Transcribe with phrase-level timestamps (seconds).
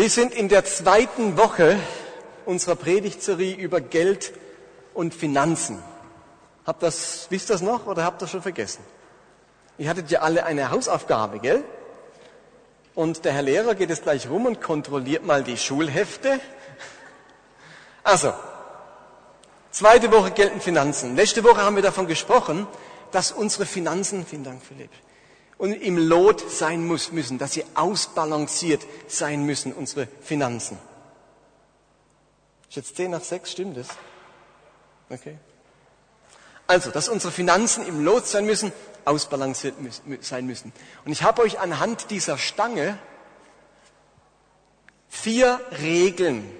[0.00, 1.78] Wir sind in der zweiten Woche
[2.46, 4.32] unserer Predigtserie über Geld
[4.94, 5.82] und Finanzen.
[6.64, 8.82] Habt das, wisst ihr das noch oder habt ihr das schon vergessen?
[9.76, 11.62] Ihr hattet ja alle eine Hausaufgabe, gell?
[12.94, 16.40] Und der Herr Lehrer geht jetzt gleich rum und kontrolliert mal die Schulhefte.
[18.02, 18.32] Also,
[19.70, 21.14] zweite Woche Geld und Finanzen.
[21.14, 22.66] Letzte Woche haben wir davon gesprochen,
[23.10, 24.92] dass unsere Finanzen, vielen Dank Philipp,
[25.60, 30.78] und im Lot sein muss, müssen, dass sie ausbalanciert sein müssen, unsere Finanzen.
[32.70, 33.88] Ist jetzt 10 nach 6, stimmt das?
[35.10, 35.36] Okay.
[36.66, 38.72] Also, dass unsere Finanzen im Lot sein müssen,
[39.04, 39.74] ausbalanciert
[40.22, 40.72] sein müssen.
[41.04, 42.98] Und ich habe euch anhand dieser Stange
[45.10, 46.50] vier Regeln,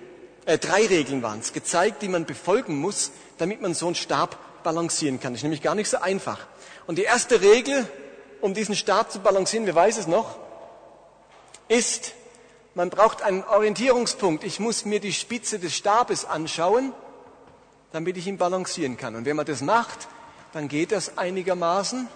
[0.44, 4.62] äh, drei Regeln waren es, gezeigt, die man befolgen muss, damit man so einen Stab
[4.62, 5.32] balancieren kann.
[5.32, 6.46] Das ist nämlich gar nicht so einfach.
[6.86, 7.88] Und die erste Regel
[8.40, 10.36] um diesen Stab zu balancieren, wer weiß es noch,
[11.68, 12.14] ist,
[12.74, 14.44] man braucht einen Orientierungspunkt.
[14.44, 16.92] Ich muss mir die Spitze des Stabes anschauen,
[17.92, 19.16] damit ich ihn balancieren kann.
[19.16, 20.08] Und wenn man das macht,
[20.52, 22.08] dann geht das einigermaßen.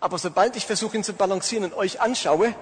[0.00, 2.54] Aber sobald ich versuche, ihn zu balancieren und euch anschaue,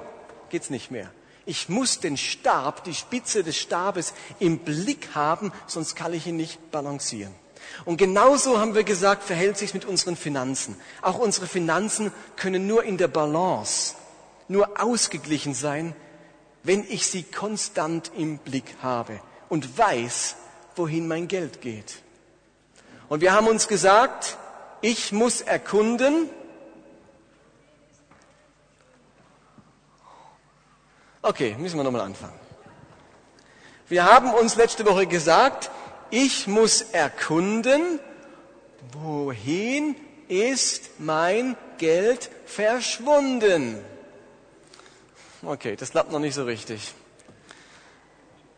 [0.51, 1.11] geht's nicht mehr.
[1.45, 6.37] Ich muss den Stab, die Spitze des Stabes im Blick haben, sonst kann ich ihn
[6.37, 7.34] nicht balancieren.
[7.85, 10.77] Und genauso haben wir gesagt, verhält sich mit unseren Finanzen.
[11.01, 13.95] Auch unsere Finanzen können nur in der Balance,
[14.49, 15.95] nur ausgeglichen sein,
[16.63, 20.37] wenn ich sie konstant im Blick habe und weiß,
[20.77, 22.03] wohin mein Geld geht.
[23.09, 24.39] Und wir haben uns gesagt,
[24.81, 26.31] ich muss erkunden,
[31.25, 32.39] Okay, müssen wir nochmal anfangen.
[33.89, 35.71] Wir haben uns letzte Woche gesagt,
[36.13, 37.99] ich muss erkunden,
[38.93, 39.97] wohin
[40.29, 43.79] ist mein Geld verschwunden?
[45.43, 46.93] Okay, das klappt noch nicht so richtig.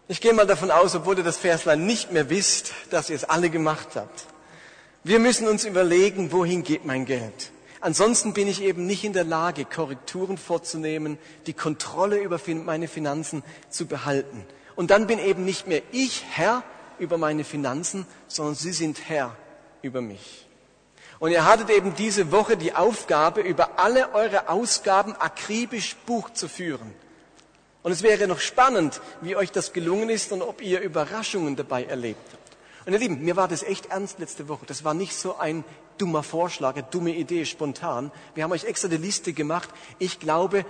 [0.09, 3.25] Ich gehe mal davon aus, obwohl ihr das Verslein nicht mehr wisst, dass ihr es
[3.25, 4.27] alle gemacht habt.
[5.05, 7.53] Wir müssen uns überlegen, wohin geht mein Geld?
[7.81, 13.45] Ansonsten bin ich eben nicht in der Lage, Korrekturen vorzunehmen, die Kontrolle über meine Finanzen
[13.71, 14.45] zu behalten.
[14.75, 16.65] Und dann bin eben nicht mehr ich Herr
[16.99, 19.37] über meine Finanzen, sondern Sie sind Herr
[19.83, 20.47] über mich.
[21.19, 26.49] Und ihr hattet eben diese Woche die Aufgabe, über alle eure Ausgaben akribisch Buch zu
[26.49, 26.93] führen.
[27.83, 31.85] Und es wäre noch spannend, wie euch das gelungen ist und ob ihr Überraschungen dabei
[31.85, 32.57] erlebt habt.
[32.87, 34.67] Und ihr Lieben, mir war das echt ernst letzte Woche.
[34.67, 35.65] Das war nicht so ein
[35.99, 38.11] dummer Vorschlag, eine dumme Idee, spontan.
[38.35, 39.69] Wir haben euch extra eine Liste gemacht.
[39.99, 40.67] Ich glaube,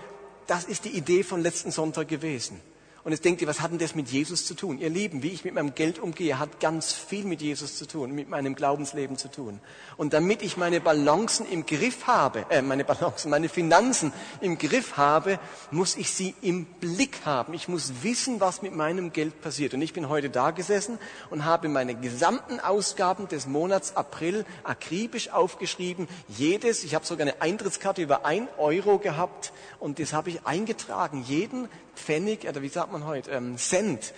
[0.47, 2.61] das ist die Idee von letzten Sonntag gewesen.
[3.04, 4.78] Und jetzt denkt ihr, was hat denn das mit Jesus zu tun?
[4.78, 8.12] Ihr Lieben, wie ich mit meinem Geld umgehe, hat ganz viel mit Jesus zu tun,
[8.12, 9.60] mit meinem Glaubensleben zu tun.
[9.98, 14.10] Und damit ich meine Balancen im Griff habe, äh, meine Balancen, meine Finanzen
[14.41, 15.38] im Griff habe,
[15.70, 17.53] muss ich sie im Blick haben.
[17.53, 19.75] Ich muss wissen, was mit meinem Geld passiert.
[19.75, 20.98] Und ich bin heute da gesessen
[21.28, 26.09] und habe meine gesamten Ausgaben des Monats April akribisch aufgeschrieben.
[26.28, 31.22] Jedes, ich habe sogar eine Eintrittskarte über ein Euro gehabt und das habe ich eingetragen.
[31.28, 34.12] Jeden Pfennig, oder wie sagt man heute, ähm, Cent,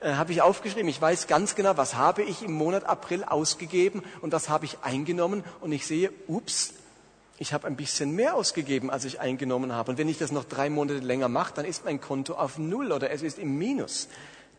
[0.00, 0.88] äh, habe ich aufgeschrieben.
[0.88, 4.78] Ich weiß ganz genau, was habe ich im Monat April ausgegeben und das habe ich
[4.82, 6.74] eingenommen und ich sehe, ups,
[7.38, 9.90] ich habe ein bisschen mehr ausgegeben, als ich eingenommen habe.
[9.90, 12.92] Und wenn ich das noch drei Monate länger mache, dann ist mein Konto auf Null
[12.92, 14.08] oder es ist im Minus.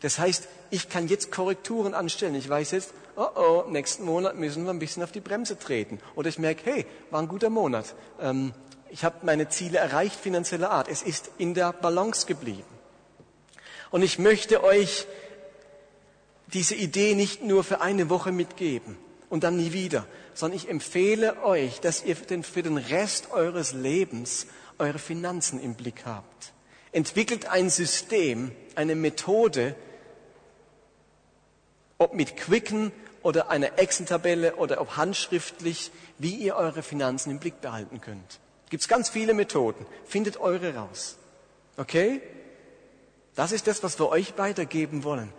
[0.02, 2.36] Das heißt, ich kann jetzt Korrekturen anstellen.
[2.36, 6.00] Ich weiß jetzt, oh oh, nächsten Monat müssen wir ein bisschen auf die Bremse treten.
[6.16, 7.96] Oder ich merke, hey, war ein guter Monat.
[8.20, 8.54] Ähm,
[8.94, 10.88] ich habe meine Ziele erreicht finanzieller Art.
[10.88, 12.64] Es ist in der Balance geblieben.
[13.90, 15.08] Und ich möchte euch
[16.54, 19.00] diese Idee nicht nur für eine Woche mitgeben
[19.32, 20.06] und dann nie wieder,
[20.36, 24.46] sondern ich empfehle euch, dass ihr für den Rest eures Lebens
[24.78, 26.54] eure Finanzen im Blick habt.
[26.92, 29.76] Entwickelt ein System, eine Methode,
[31.98, 32.92] ob mit Quicken
[33.24, 35.90] oder einer Excel-Tabelle oder ob handschriftlich,
[36.20, 38.40] wie ihr eure Finanzen im Blick behalten könnt.
[38.74, 39.86] Gibt es ganz viele Methoden.
[40.04, 41.20] Findet eure raus.
[41.78, 42.24] Okay?
[43.36, 45.32] Das ist das, was wir euch weitergeben wollen.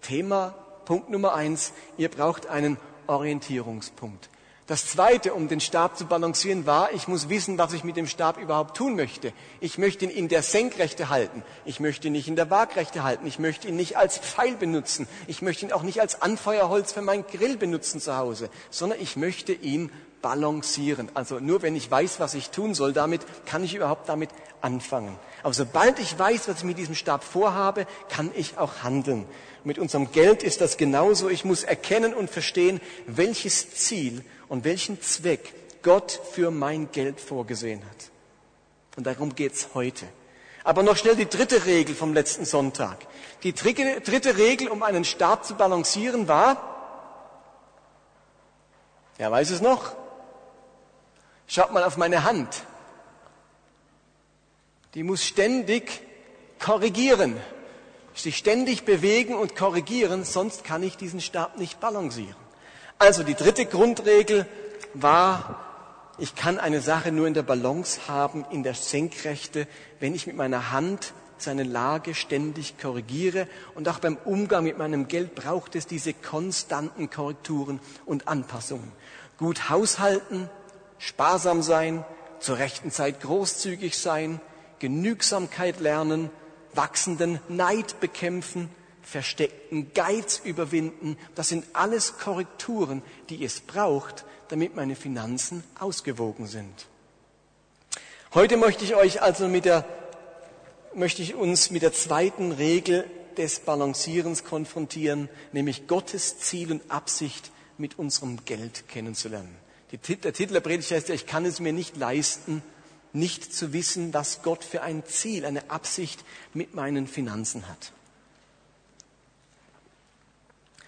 [0.00, 0.54] Thema,
[0.86, 1.74] Punkt Nummer eins.
[1.98, 4.30] Ihr braucht einen Orientierungspunkt.
[4.66, 8.06] Das zweite, um den Stab zu balancieren, war, ich muss wissen, was ich mit dem
[8.06, 9.34] Stab überhaupt tun möchte.
[9.60, 11.42] Ich möchte ihn in der Senkrechte halten.
[11.66, 13.26] Ich möchte ihn nicht in der Waagrechte halten.
[13.26, 15.06] Ich möchte ihn nicht als Pfeil benutzen.
[15.26, 19.16] Ich möchte ihn auch nicht als Anfeuerholz für meinen Grill benutzen zu Hause, sondern ich
[19.16, 19.90] möchte ihn
[20.22, 21.10] balancieren.
[21.14, 24.30] Also nur wenn ich weiß, was ich tun soll, damit kann ich überhaupt damit
[24.60, 25.16] anfangen.
[25.42, 29.26] Aber sobald ich weiß, was ich mit diesem Stab vorhabe, kann ich auch handeln.
[29.64, 31.28] Mit unserem Geld ist das genauso.
[31.28, 37.82] Ich muss erkennen und verstehen, welches Ziel und welchen Zweck Gott für mein Geld vorgesehen
[37.84, 38.10] hat.
[38.96, 40.06] Und darum geht's heute.
[40.64, 42.98] Aber noch schnell die dritte Regel vom letzten Sonntag.
[43.42, 46.74] Die dritte, dritte Regel, um einen Stab zu balancieren, war,
[49.18, 49.96] Wer weiß es noch?
[51.50, 52.62] Schaut mal auf meine Hand.
[54.92, 56.02] Die muss ständig
[56.58, 57.36] korrigieren,
[58.14, 62.36] sich ständig bewegen und korrigieren, sonst kann ich diesen Stab nicht balancieren.
[62.98, 64.46] Also die dritte Grundregel
[64.92, 65.64] war,
[66.18, 69.66] ich kann eine Sache nur in der Balance haben, in der Senkrechte,
[70.00, 73.48] wenn ich mit meiner Hand seine Lage ständig korrigiere.
[73.74, 78.92] Und auch beim Umgang mit meinem Geld braucht es diese konstanten Korrekturen und Anpassungen
[79.38, 80.50] gut haushalten,
[80.98, 82.04] sparsam sein,
[82.40, 84.40] zur rechten Zeit großzügig sein,
[84.78, 86.30] Genügsamkeit lernen,
[86.74, 88.70] wachsenden Neid bekämpfen,
[89.02, 91.16] versteckten Geiz überwinden.
[91.34, 96.86] Das sind alles Korrekturen, die es braucht, damit meine Finanzen ausgewogen sind.
[98.34, 99.84] Heute möchte ich euch also mit der,
[100.94, 103.04] möchte ich uns mit der zweiten Regel
[103.38, 109.56] des Balancierens konfrontieren, nämlich Gottes Ziel und Absicht mit unserem Geld kennenzulernen.
[109.92, 112.62] Der Titel der Predigt heißt ja, ich kann es mir nicht leisten,
[113.12, 117.92] nicht zu wissen, was Gott für ein Ziel, eine Absicht mit meinen Finanzen hat.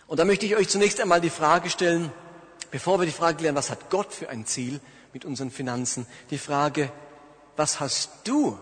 [0.06, 2.12] Und da möchte ich euch zunächst einmal die Frage stellen,
[2.70, 4.80] bevor wir die Frage klären, was hat Gott für ein Ziel
[5.12, 6.92] mit unseren Finanzen, die Frage,
[7.56, 8.58] was hast du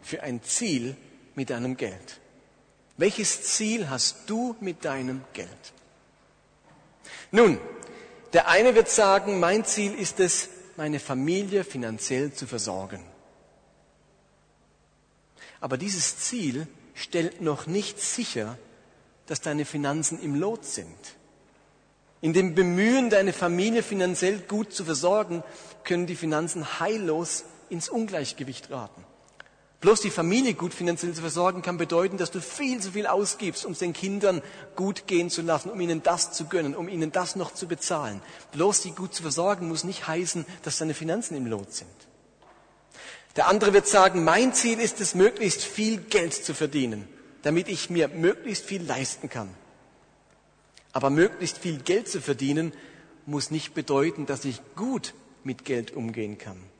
[0.00, 0.96] für ein Ziel
[1.34, 2.20] mit deinem Geld?
[2.98, 5.48] Welches Ziel hast du mit deinem Geld?
[7.30, 7.58] Nun,
[8.32, 13.04] der eine wird sagen, mein Ziel ist es, meine Familie finanziell zu versorgen.
[15.60, 18.58] Aber dieses Ziel stellt noch nicht sicher,
[19.26, 20.96] dass deine Finanzen im Lot sind.
[22.20, 25.42] In dem Bemühen, deine Familie finanziell gut zu versorgen,
[25.84, 29.04] können die Finanzen heillos ins Ungleichgewicht raten.
[29.82, 33.66] Bloß die Familie gut finanziell zu versorgen kann bedeuten, dass du viel zu viel ausgibst,
[33.66, 34.40] um es den Kindern
[34.76, 38.22] gut gehen zu lassen, um ihnen das zu gönnen, um ihnen das noch zu bezahlen.
[38.52, 41.90] Bloß sie gut zu versorgen muss nicht heißen, dass deine Finanzen im Lot sind.
[43.34, 47.08] Der andere wird sagen, mein Ziel ist es, möglichst viel Geld zu verdienen,
[47.42, 49.48] damit ich mir möglichst viel leisten kann.
[50.92, 52.72] Aber möglichst viel Geld zu verdienen
[53.26, 55.12] muss nicht bedeuten, dass ich gut
[55.42, 56.71] mit Geld umgehen kann.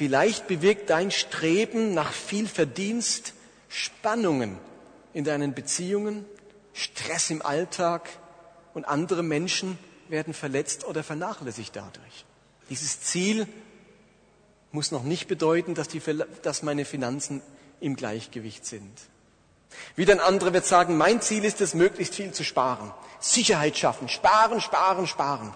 [0.00, 3.34] Vielleicht bewirkt dein Streben nach viel Verdienst
[3.68, 4.56] Spannungen
[5.12, 6.24] in deinen Beziehungen,
[6.72, 8.08] Stress im Alltag
[8.72, 12.24] und andere Menschen werden verletzt oder vernachlässigt dadurch.
[12.70, 13.46] Dieses Ziel
[14.72, 16.00] muss noch nicht bedeuten, dass, die,
[16.40, 17.42] dass meine Finanzen
[17.78, 18.98] im Gleichgewicht sind.
[19.96, 22.90] Wieder ein anderer wird sagen, mein Ziel ist es, möglichst viel zu sparen.
[23.18, 25.54] Sicherheit schaffen, sparen, sparen, sparen.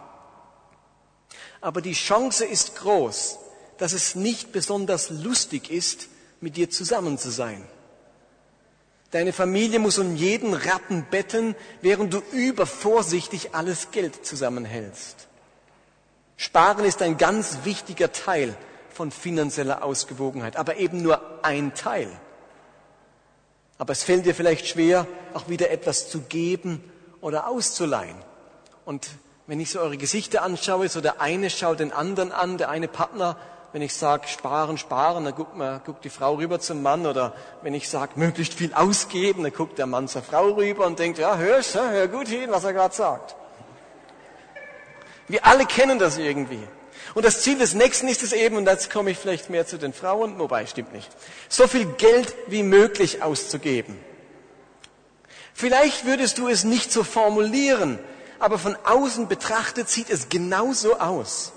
[1.62, 3.38] Aber die Chance ist groß,
[3.78, 6.08] dass es nicht besonders lustig ist,
[6.40, 7.64] mit dir zusammen zu sein.
[9.10, 15.28] Deine Familie muss um jeden Rappen betteln, während du übervorsichtig alles Geld zusammenhältst.
[16.36, 18.56] Sparen ist ein ganz wichtiger Teil
[18.90, 22.08] von finanzieller Ausgewogenheit, aber eben nur ein Teil.
[23.78, 26.82] Aber es fällt dir vielleicht schwer, auch wieder etwas zu geben
[27.20, 28.16] oder auszuleihen.
[28.84, 29.08] Und
[29.46, 32.88] wenn ich so eure Gesichter anschaue, so der eine schaut den anderen an, der eine
[32.88, 33.36] Partner
[33.74, 37.06] wenn ich sage, sparen, sparen, dann guckt, man, guckt die Frau rüber zum Mann.
[37.06, 41.00] Oder wenn ich sage, möglichst viel ausgeben, dann guckt der Mann zur Frau rüber und
[41.00, 43.34] denkt, ja, hörst, hör gut hin, was er gerade sagt.
[45.26, 46.62] Wir alle kennen das irgendwie.
[47.16, 49.76] Und das Ziel des Nächsten ist es eben, und jetzt komme ich vielleicht mehr zu
[49.76, 51.10] den Frauen, wobei stimmt nicht,
[51.48, 53.98] so viel Geld wie möglich auszugeben.
[55.52, 57.98] Vielleicht würdest du es nicht so formulieren,
[58.38, 61.54] aber von außen betrachtet sieht es genauso aus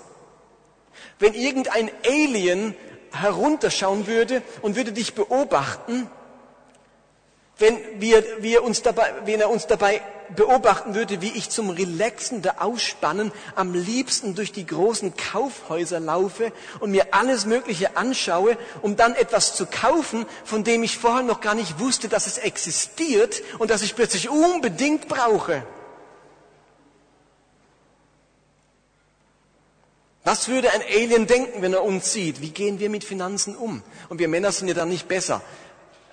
[1.18, 2.74] wenn irgendein Alien
[3.12, 6.08] herunterschauen würde und würde dich beobachten,
[7.58, 10.00] wenn, wir, wir uns dabei, wenn er uns dabei
[10.36, 16.52] beobachten würde, wie ich zum Relaxen der Ausspannen am liebsten durch die großen Kaufhäuser laufe
[16.80, 21.40] und mir alles Mögliche anschaue, um dann etwas zu kaufen, von dem ich vorher noch
[21.40, 25.64] gar nicht wusste, dass es existiert und dass ich plötzlich unbedingt brauche.
[30.28, 32.42] Was würde ein Alien denken, wenn er uns sieht?
[32.42, 33.82] Wie gehen wir mit Finanzen um?
[34.10, 35.40] Und wir Männer sind ja dann nicht besser.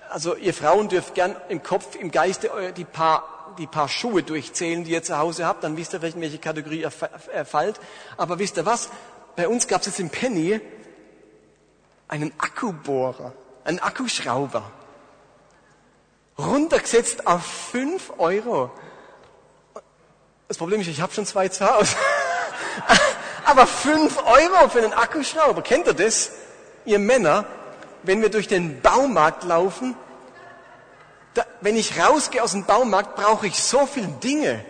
[0.08, 4.84] Also ihr Frauen dürft gern im Kopf, im Geiste die paar, die paar Schuhe durchzählen,
[4.84, 5.64] die ihr zu Hause habt.
[5.64, 7.78] Dann wisst ihr in welche Kategorie ihr fallt.
[8.16, 8.88] Aber wisst ihr was?
[9.36, 10.62] Bei uns gab es jetzt im Penny
[12.08, 14.72] einen Akkubohrer, einen Akkuschrauber.
[16.38, 18.70] Runtergesetzt auf fünf Euro.
[20.48, 21.96] Das Problem ist, ich habe schon zwei zu Hause.
[23.46, 26.32] Aber fünf Euro für einen Akkuschrauber, kennt ihr das?
[26.84, 27.46] Ihr Männer,
[28.02, 29.94] wenn wir durch den Baumarkt laufen,
[31.34, 34.64] da, wenn ich rausgehe aus dem Baumarkt, brauche ich so viele Dinge,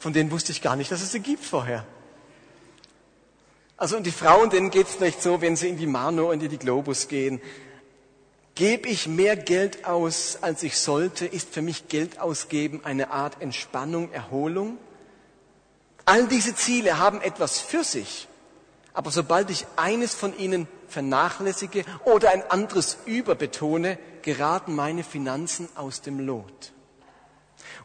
[0.00, 1.84] von denen wusste ich gar nicht, dass es sie gibt vorher.
[3.76, 6.42] Also und die Frauen, denen geht es vielleicht so, wenn sie in die Mano und
[6.42, 7.40] in die Globus gehen.
[8.56, 11.24] Gebe ich mehr Geld aus, als ich sollte?
[11.24, 14.76] Ist für mich Geld ausgeben eine Art Entspannung, Erholung?
[16.04, 18.28] All diese Ziele haben etwas für sich.
[18.94, 26.02] Aber sobald ich eines von ihnen vernachlässige oder ein anderes überbetone, geraten meine Finanzen aus
[26.02, 26.72] dem Lot.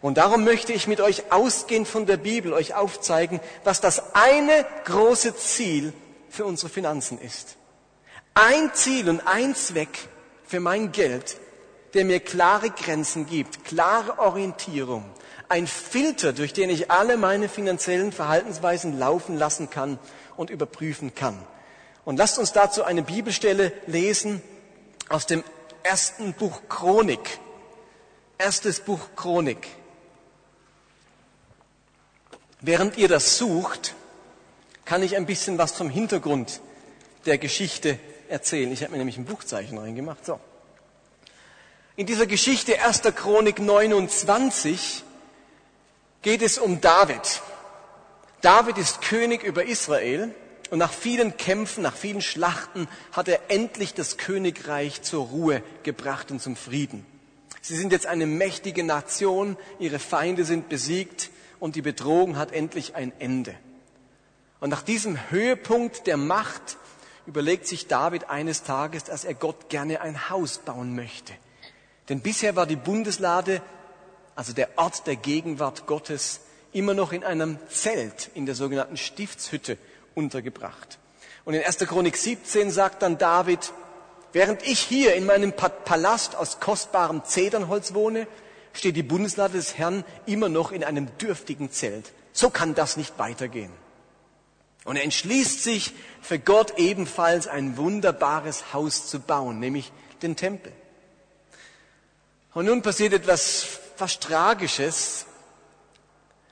[0.01, 4.65] Und darum möchte ich mit euch ausgehend von der Bibel euch aufzeigen, was das eine
[4.85, 5.93] große Ziel
[6.29, 7.55] für unsere Finanzen ist.
[8.33, 10.09] Ein Ziel und ein Zweck
[10.45, 11.37] für mein Geld,
[11.93, 15.03] der mir klare Grenzen gibt, klare Orientierung,
[15.49, 19.99] ein Filter, durch den ich alle meine finanziellen Verhaltensweisen laufen lassen kann
[20.35, 21.37] und überprüfen kann.
[22.05, 24.41] Und lasst uns dazu eine Bibelstelle lesen
[25.09, 25.43] aus dem
[25.83, 27.39] ersten Buch Chronik.
[28.37, 29.67] Erstes Buch Chronik.
[32.61, 33.93] Während ihr das sucht,
[34.85, 36.61] kann ich ein bisschen was vom Hintergrund
[37.25, 37.99] der Geschichte
[38.29, 38.71] erzählen.
[38.71, 40.25] Ich habe mir nämlich ein Buchzeichen reingemacht.
[40.25, 40.39] So.
[41.95, 43.01] In dieser Geschichte 1.
[43.15, 45.03] Chronik 29
[46.27, 47.41] geht es um David.
[48.41, 50.35] David ist König über Israel
[50.71, 56.29] und nach vielen Kämpfen, nach vielen Schlachten hat er endlich das Königreich zur Ruhe gebracht
[56.29, 57.05] und zum Frieden.
[57.61, 61.29] Sie sind jetzt eine mächtige Nation, ihre Feinde sind besiegt
[61.61, 63.55] und die Bedrohung hat endlich ein Ende.
[64.59, 66.75] Und nach diesem Höhepunkt der Macht
[67.25, 71.31] überlegt sich David eines Tages, dass er Gott gerne ein Haus bauen möchte.
[72.09, 73.61] Denn bisher war die Bundeslade,
[74.37, 76.41] also der Ort der Gegenwart Gottes,
[76.71, 79.79] immer noch in einem Zelt in der sogenannten Stiftshütte
[80.13, 80.99] untergebracht.
[81.43, 81.79] Und in 1.
[81.79, 83.73] Chronik 17 sagt dann David,
[84.33, 88.27] während ich hier in meinem Palast aus kostbarem Zedernholz wohne,
[88.73, 92.13] steht die Bundeslade des Herrn immer noch in einem dürftigen Zelt.
[92.31, 93.71] So kann das nicht weitergehen.
[94.83, 99.91] Und er entschließt sich, für Gott ebenfalls ein wunderbares Haus zu bauen, nämlich
[100.21, 100.71] den Tempel.
[102.53, 105.25] Und nun passiert etwas fast Tragisches,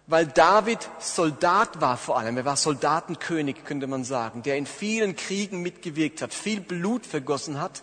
[0.08, 2.38] weil David Soldat war vor allem.
[2.38, 7.60] Er war Soldatenkönig, könnte man sagen, der in vielen Kriegen mitgewirkt hat, viel Blut vergossen
[7.60, 7.82] hat,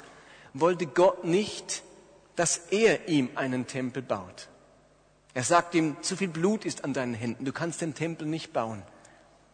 [0.54, 1.82] wollte Gott nicht,
[2.36, 4.48] dass er ihm einen Tempel baut.
[5.34, 8.52] Er sagt ihm, zu viel Blut ist an deinen Händen, du kannst den Tempel nicht
[8.52, 8.82] bauen,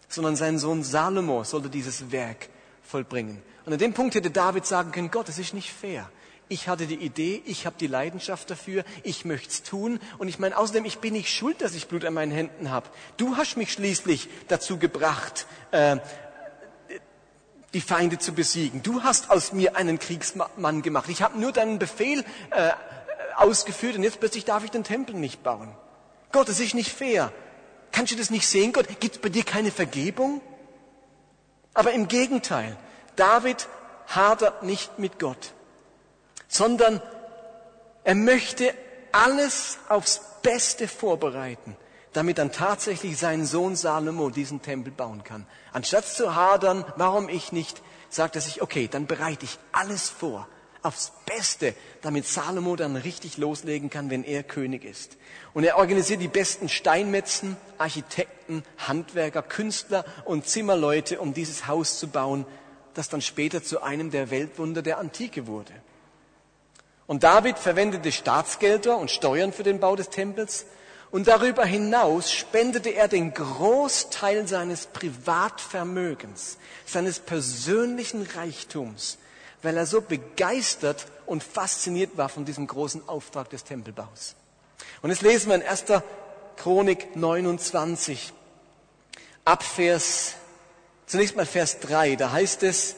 [0.09, 2.49] sondern sein Sohn Salomo sollte dieses Werk
[2.83, 3.43] vollbringen.
[3.65, 6.11] Und an dem Punkt hätte David sagen können, Gott, das ist nicht fair.
[6.51, 10.01] Ich hatte die Idee, ich habe die Leidenschaft dafür, ich möchte es tun.
[10.17, 12.89] Und ich meine, außerdem, ich bin nicht schuld, dass ich Blut an meinen Händen habe.
[13.19, 15.99] Du hast mich schließlich dazu gebracht, äh,
[17.75, 18.83] die Feinde zu besiegen.
[18.83, 21.11] Du hast aus mir einen Kriegsmann gemacht.
[21.11, 22.71] Ich habe nur deinen Befehl äh,
[23.37, 25.71] ausgeführt und jetzt plötzlich darf ich den Tempel nicht bauen.
[26.33, 27.31] Gott, das ist nicht fair.
[27.93, 28.87] Kannst du das nicht sehen, Gott?
[29.01, 30.41] Gibt es bei dir keine Vergebung?
[31.75, 32.75] Aber im Gegenteil,
[33.17, 33.69] David
[34.07, 35.53] hadert nicht mit Gott
[36.49, 37.01] sondern
[38.05, 38.75] er möchte
[39.13, 41.77] alles aufs Beste vorbereiten,
[42.13, 45.47] damit dann tatsächlich sein Sohn Salomo diesen Tempel bauen kann.
[45.73, 50.49] Anstatt zu hadern, warum ich nicht, sagt er sich, okay, dann bereite ich alles vor,
[50.83, 55.17] aufs Beste, damit Salomo dann richtig loslegen kann, wenn er König ist.
[55.53, 62.09] Und er organisiert die besten Steinmetzen, Architekten, Handwerker, Künstler und Zimmerleute, um dieses Haus zu
[62.09, 62.47] bauen,
[62.95, 65.73] das dann später zu einem der Weltwunder der Antike wurde.
[67.09, 70.67] Und David verwendete Staatsgelder und Steuern für den Bau des Tempels.
[71.11, 79.17] Und darüber hinaus spendete er den Großteil seines Privatvermögens, seines persönlichen Reichtums,
[79.63, 84.35] weil er so begeistert und fasziniert war von diesem großen Auftrag des Tempelbaus.
[85.01, 85.85] Und jetzt lesen wir in 1.
[86.59, 88.35] Chronik 29
[89.47, 90.35] ab Vers,
[91.07, 92.97] zunächst mal Vers 3, da heißt es,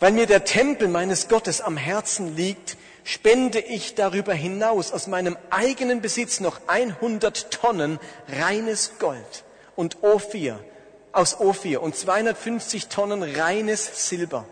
[0.00, 5.36] weil mir der Tempel meines Gottes am Herzen liegt, spende ich darüber hinaus aus meinem
[5.50, 9.44] eigenen Besitz noch 100 Tonnen reines Gold
[9.76, 10.58] und Ophir,
[11.12, 14.46] aus Ophir und 250 Tonnen reines Silber.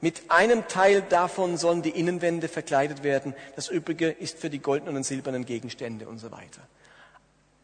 [0.00, 3.34] Mit einem Teil davon sollen die Innenwände verkleidet werden.
[3.56, 6.60] Das übrige ist für die goldenen und silbernen Gegenstände und so weiter.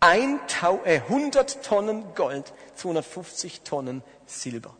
[0.00, 4.74] 100 äh, Tonnen Gold, 250 Tonnen Silber.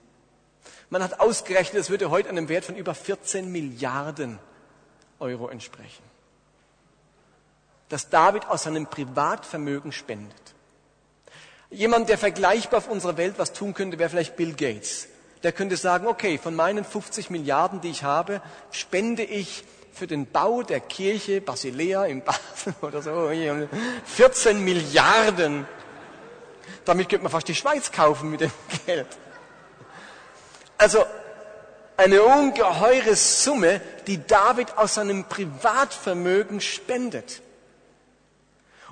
[0.93, 4.39] Man hat ausgerechnet, es würde heute einem Wert von über 14 Milliarden
[5.21, 6.03] Euro entsprechen.
[7.89, 10.37] Dass David aus seinem Privatvermögen spendet.
[11.71, 15.09] Jemand, der vergleichbar auf unserer Welt was tun könnte, wäre vielleicht Bill Gates.
[15.43, 20.27] der könnte sagen, okay, von meinen 50 Milliarden, die ich habe, spende ich für den
[20.27, 23.31] Bau der Kirche Basilea in Basel oder so
[24.05, 25.67] 14 Milliarden.
[26.85, 28.53] Damit könnte man fast die Schweiz kaufen mit dem
[28.85, 29.07] Geld.
[30.83, 31.07] Also
[31.97, 37.41] eine ungeheure Summe, die David aus seinem Privatvermögen spendet.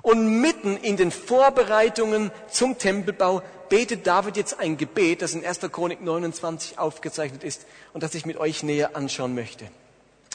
[0.01, 5.59] Und mitten in den Vorbereitungen zum Tempelbau betet David jetzt ein Gebet, das in 1.
[5.69, 9.65] Chronik 29 aufgezeichnet ist und das ich mit euch näher anschauen möchte.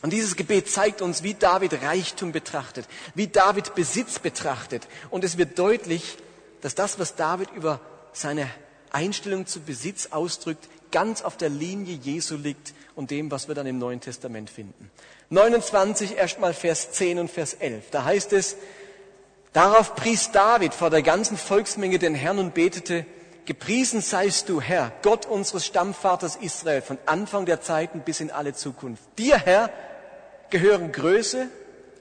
[0.03, 4.87] Und dieses Gebet zeigt uns, wie David Reichtum betrachtet, wie David Besitz betrachtet.
[5.09, 6.19] Und es wird deutlich,
[6.61, 7.81] dass das, was David über
[8.13, 8.47] seine
[8.93, 13.67] Einstellung zu Besitz ausdrückt, ganz auf der Linie Jesu liegt und dem, was wir dann
[13.67, 14.91] im Neuen Testament finden.
[15.31, 17.91] 29 erstmal Vers 10 und Vers 11.
[17.91, 18.57] Da heißt es,
[19.53, 23.07] darauf pries David vor der ganzen Volksmenge den Herrn und betete,
[23.47, 28.55] Gepriesen seist du, Herr, Gott unseres Stammvaters Israel, von Anfang der Zeiten bis in alle
[28.55, 29.05] Zukunft.
[29.19, 29.71] Dir, Herr,
[30.51, 31.49] gehören Größe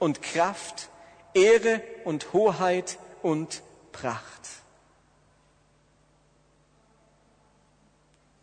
[0.00, 0.88] und Kraft,
[1.34, 3.62] Ehre und Hoheit und
[3.92, 4.42] Pracht.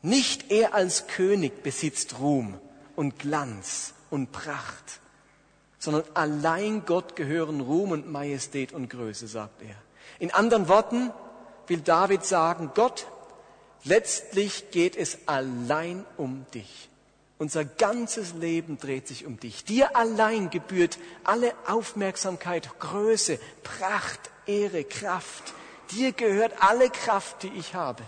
[0.06, 2.60] Nicht er als König besitzt Ruhm
[2.98, 5.00] und Glanz und Pracht,
[5.80, 9.76] sondern allein Gott gehören Ruhm und Majestät und Größe, sagt er.
[10.20, 11.12] In anderen Worten,
[11.68, 13.08] will David sagen, Gott,
[13.86, 16.90] letztlich geht es allein um dich.
[17.38, 19.64] Unser ganzes Leben dreht sich um dich.
[19.64, 25.54] Dir allein gebührt alle Aufmerksamkeit, Größe, Pracht, Ehre, Kraft.
[25.92, 28.04] Dir gehört alle Kraft, die ich habe.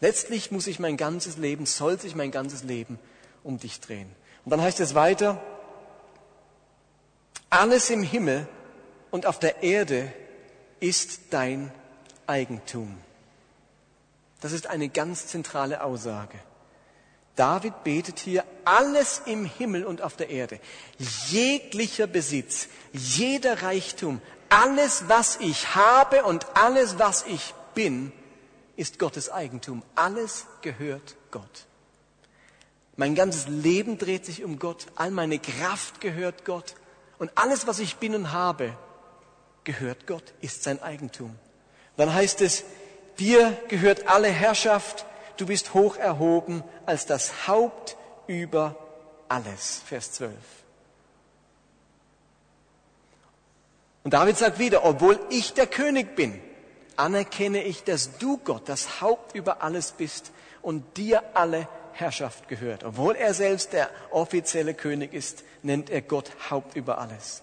[0.00, 2.98] Letztlich muss sich mein ganzes Leben, soll sich mein ganzes Leben
[3.42, 4.10] um dich drehen.
[4.44, 5.42] Und dann heißt es weiter,
[7.50, 8.46] alles im Himmel
[9.10, 10.12] und auf der Erde
[10.80, 11.72] ist dein
[12.26, 12.96] Eigentum.
[14.40, 16.38] Das ist eine ganz zentrale Aussage.
[17.34, 20.58] David betet hier alles im Himmel und auf der Erde,
[21.28, 28.12] jeglicher Besitz, jeder Reichtum, alles, was ich habe und alles, was ich bin,
[28.78, 29.82] ist Gottes Eigentum.
[29.96, 31.66] Alles gehört Gott.
[32.96, 36.76] Mein ganzes Leben dreht sich um Gott, all meine Kraft gehört Gott
[37.18, 38.76] und alles, was ich bin und habe,
[39.64, 41.36] gehört Gott, ist sein Eigentum.
[41.96, 42.62] Dann heißt es,
[43.18, 47.96] dir gehört alle Herrschaft, du bist hoch erhoben als das Haupt
[48.28, 48.76] über
[49.28, 49.82] alles.
[49.86, 50.34] Vers 12.
[54.04, 56.40] Und David sagt wieder, obwohl ich der König bin,
[56.98, 60.32] anerkenne ich, dass du Gott das Haupt über alles bist
[60.62, 62.84] und dir alle Herrschaft gehört.
[62.84, 67.42] Obwohl er selbst der offizielle König ist, nennt er Gott Haupt über alles.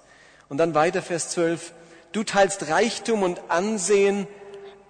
[0.50, 1.74] Und dann weiter Vers 12.
[2.12, 4.28] Du teilst Reichtum und Ansehen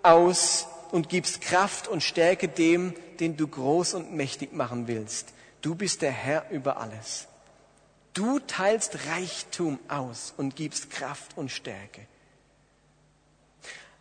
[0.03, 5.33] aus und gibst Kraft und Stärke dem, den du groß und mächtig machen willst.
[5.61, 7.27] Du bist der Herr über alles.
[8.13, 12.01] Du teilst Reichtum aus und gibst Kraft und Stärke.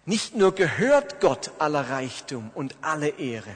[0.06, 3.54] Nicht nur gehört Gott aller Reichtum und alle Ehre,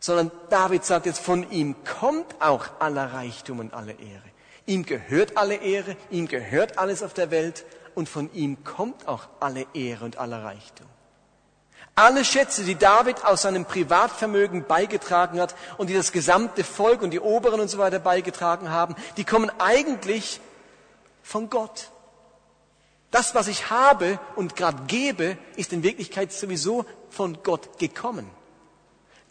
[0.00, 4.22] sondern David sagt jetzt, von ihm kommt auch aller Reichtum und alle Ehre.
[4.66, 9.28] Ihm gehört alle Ehre, ihm gehört alles auf der Welt und von ihm kommt auch
[9.40, 10.86] alle Ehre und aller Reichtum.
[11.94, 17.10] Alle Schätze, die David aus seinem Privatvermögen beigetragen hat und die das gesamte Volk und
[17.10, 20.40] die Oberen und so weiter beigetragen haben, die kommen eigentlich
[21.22, 21.90] von Gott.
[23.14, 28.28] Das, was ich habe und gerade gebe, ist in Wirklichkeit sowieso von Gott gekommen.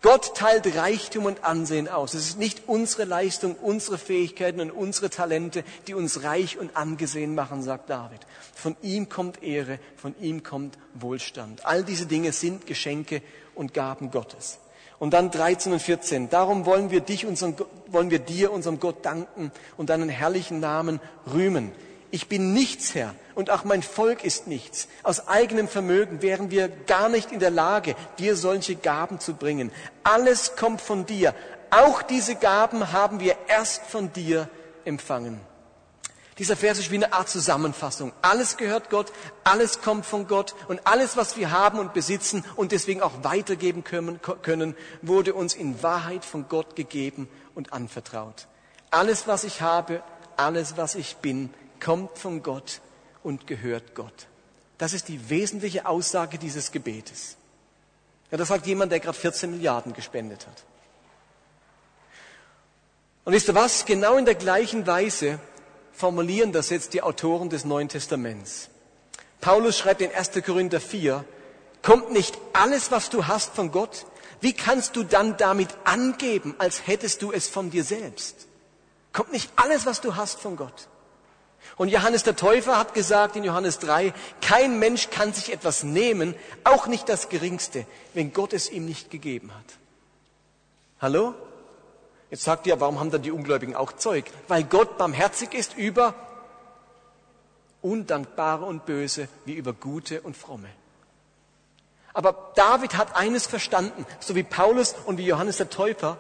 [0.02, 2.14] Gott teilt Reichtum und Ansehen aus.
[2.14, 7.36] Es ist nicht unsere Leistung, unsere Fähigkeiten und unsere Talente, die uns reich und angesehen
[7.36, 8.22] machen, sagt David.
[8.56, 11.66] Von ihm kommt Ehre, von ihm kommt Wohlstand.
[11.66, 13.22] All diese Dinge sind Geschenke
[13.54, 14.60] und Gaben Gottes.
[14.98, 16.30] Und dann 13 und 14.
[16.30, 21.02] Darum wollen wir dich, unseren, wollen wir dir, unserem Gott danken und deinen herrlichen Namen
[21.34, 21.74] rühmen.
[22.14, 24.88] Ich bin nichts, Herr, und auch mein Volk ist nichts.
[25.02, 29.72] Aus eigenem Vermögen wären wir gar nicht in der Lage, dir solche Gaben zu bringen.
[30.04, 31.34] Alles kommt von dir.
[31.72, 34.48] Auch diese Gaben haben wir erst von dir
[34.86, 35.40] empfangen.
[36.38, 38.14] Dieser Vers ist wie eine Art Zusammenfassung.
[38.22, 39.12] Alles gehört Gott,
[39.44, 43.84] alles kommt von Gott und alles, was wir haben und besitzen und deswegen auch weitergeben
[43.84, 48.46] können, wurde uns in Wahrheit von Gott gegeben und anvertraut.
[48.92, 50.04] Alles, was ich habe,
[50.38, 51.52] alles, was ich bin,
[51.84, 52.82] kommt von Gott
[53.24, 54.28] und gehört Gott.
[54.78, 57.38] Das ist die wesentliche Aussage dieses Gebetes.
[58.32, 60.64] Ja, das sagt jemand, der gerade 14 Milliarden gespendet hat.
[63.26, 63.86] Und wisst ihr was?
[63.86, 65.40] Genau in der gleichen Weise
[65.92, 68.70] formulieren das jetzt die Autoren des Neuen Testaments.
[69.40, 70.32] Paulus schreibt in 1.
[70.46, 71.24] Korinther 4,
[71.82, 74.06] kommt nicht alles, was du hast, von Gott?
[74.44, 78.48] wie kannst du dann damit angeben, als hättest du es von dir selbst?
[79.14, 80.90] Kommt nicht alles, was du hast, von Gott?
[81.76, 86.36] Und Johannes der Täufer hat gesagt in Johannes 3, kein Mensch kann sich etwas nehmen,
[86.64, 89.66] auch nicht das Geringste, wenn Gott es ihm nicht gegeben hat.
[91.02, 91.34] Hallo?
[92.30, 94.26] Jetzt sagt ihr, warum haben dann die Ungläubigen auch Zeug?
[94.48, 96.16] Weil Gott barmherzig ist über
[97.82, 100.70] Undankbare und Böse wie über Gute und Fromme.
[102.14, 106.18] Aber David hat eines verstanden, so wie Paulus und wie Johannes der Täufer,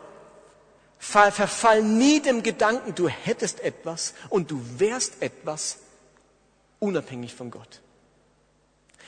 [1.03, 5.77] verfall nie dem Gedanken, du hättest etwas und du wärst etwas
[6.79, 7.81] unabhängig von Gott.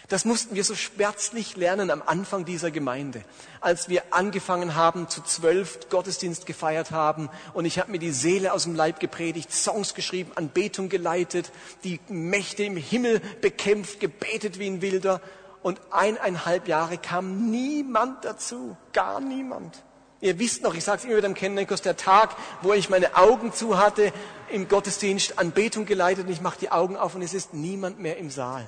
[0.10, 3.24] Das mussten wir so schmerzlich lernen am Anfang dieser Gemeinde,
[3.60, 8.54] als wir angefangen haben, zu zwölf Gottesdienst gefeiert haben und ich habe mir die Seele
[8.54, 11.52] aus dem Leib gepredigt, Songs geschrieben, Anbetung geleitet,
[11.84, 15.22] die Mächte im Himmel bekämpft, gebetet wie ein Wilder
[15.64, 19.85] und eineinhalb Jahre kam niemand dazu, gar niemand.
[20.26, 23.16] Ihr wisst noch, ich sage es immer wieder im Kennenkurs, der Tag, wo ich meine
[23.16, 24.12] Augen zu hatte,
[24.50, 28.18] im Gottesdienst Anbetung geleitet und ich mache die Augen auf und es ist niemand mehr
[28.18, 28.66] im Saal.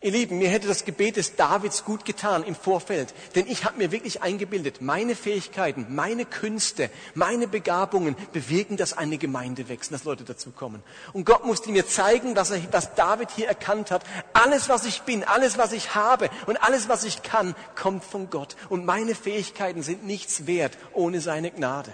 [0.00, 3.78] Ihr Lieben, mir hätte das Gebet des Davids gut getan im Vorfeld, denn ich habe
[3.78, 10.04] mir wirklich eingebildet, meine Fähigkeiten, meine Künste, meine Begabungen bewirken, dass eine Gemeinde wächst, dass
[10.04, 10.84] Leute dazukommen.
[11.12, 14.04] Und Gott musste mir zeigen, was, er, was David hier erkannt hat.
[14.34, 18.30] Alles, was ich bin, alles, was ich habe und alles, was ich kann, kommt von
[18.30, 18.54] Gott.
[18.68, 21.92] Und meine Fähigkeiten sind nichts wert ohne seine Gnade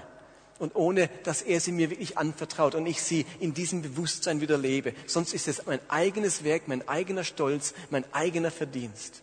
[0.59, 4.59] und ohne dass er sie mir wirklich anvertraut und ich sie in diesem Bewusstsein wieder
[4.59, 4.95] lebe.
[5.07, 9.23] Sonst ist es mein eigenes Werk, mein eigener Stolz, mein eigener Verdienst.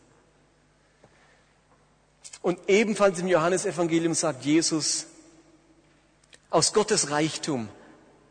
[2.41, 5.05] Und ebenfalls im Johannesevangelium sagt Jesus,
[6.49, 7.69] aus Gottes Reichtum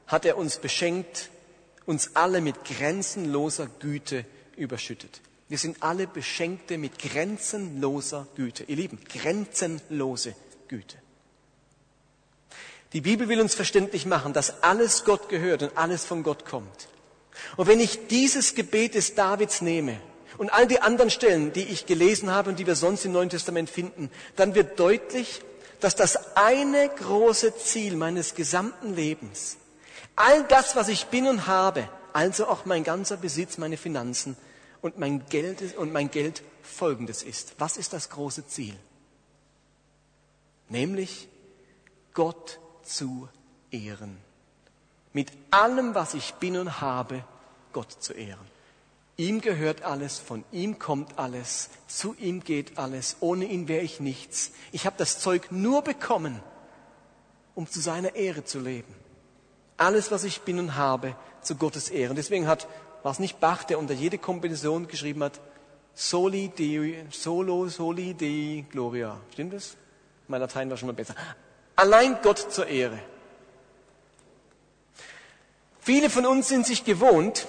[0.06, 1.30] hat er uns beschenkt,
[1.86, 5.20] uns alle mit grenzenloser Güte überschüttet.
[5.48, 8.64] Wir sind alle Beschenkte mit grenzenloser Güte.
[8.64, 10.34] Ihr Lieben, grenzenlose
[10.68, 10.99] Güte.
[12.92, 16.88] Die Bibel will uns verständlich machen, dass alles Gott gehört und alles von Gott kommt.
[17.56, 20.00] Und wenn ich dieses Gebet des Davids nehme
[20.38, 23.28] und all die anderen Stellen, die ich gelesen habe und die wir sonst im Neuen
[23.28, 25.40] Testament finden, dann wird deutlich,
[25.78, 29.56] dass das eine große Ziel meines gesamten Lebens,
[30.16, 34.36] all das, was ich bin und habe, also auch mein ganzer Besitz, meine Finanzen
[34.82, 37.54] und mein Geld und mein Geld folgendes ist.
[37.58, 38.74] Was ist das große Ziel?
[40.68, 41.28] Nämlich
[42.12, 43.28] Gott zu
[43.70, 44.18] ehren.
[45.12, 47.24] Mit allem, was ich bin und habe,
[47.72, 48.46] Gott zu ehren.
[49.16, 54.00] Ihm gehört alles, von ihm kommt alles, zu ihm geht alles, ohne ihn wäre ich
[54.00, 54.52] nichts.
[54.72, 56.40] Ich habe das Zeug nur bekommen,
[57.54, 58.94] um zu seiner Ehre zu leben.
[59.76, 62.10] Alles, was ich bin und habe, zu Gottes Ehre.
[62.10, 62.66] Und deswegen hat,
[63.02, 65.40] war es nicht Bach, der unter jede Komposition geschrieben hat,
[65.94, 69.20] Soli Dei, Solo, Soli Dei Gloria.
[69.32, 69.76] Stimmt das?
[70.28, 71.14] Mein Latein war schon mal besser.
[71.80, 72.98] Allein Gott zur Ehre.
[75.80, 77.46] Viele von uns sind sich gewohnt,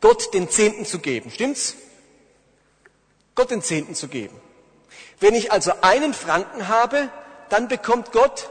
[0.00, 1.32] Gott den Zehnten zu geben.
[1.32, 1.74] Stimmt's?
[3.34, 4.40] Gott den Zehnten zu geben.
[5.18, 7.08] Wenn ich also einen Franken habe,
[7.48, 8.48] dann bekommt Gott